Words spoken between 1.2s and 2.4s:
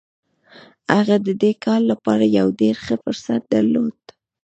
د دې کار لپاره